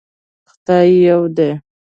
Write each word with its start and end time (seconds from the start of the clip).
خدای 0.49 0.89
يو 1.07 1.15
دی 1.35 1.49